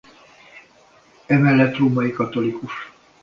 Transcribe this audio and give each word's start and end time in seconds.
Emellett 1.25 1.77
római 1.77 2.11
katolikus. 2.11 2.71